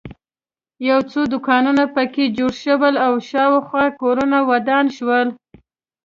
یو 0.89 0.99
څو 1.11 1.21
دوکانونه 1.33 1.83
په 1.95 2.03
کې 2.13 2.25
جوړ 2.37 2.51
شول 2.63 2.95
او 3.05 3.13
شاخوا 3.29 3.83
یې 3.91 3.97
کورونه 4.01 4.37
ودان 4.51 4.85
شول. 4.97 5.27